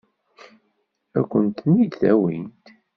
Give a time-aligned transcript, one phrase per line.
[1.17, 2.65] Ad kent-ten-id-awint?